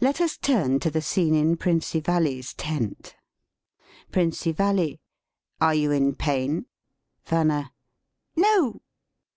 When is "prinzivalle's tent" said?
1.56-3.14